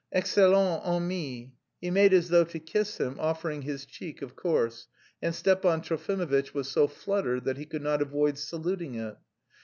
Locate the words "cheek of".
3.85-4.35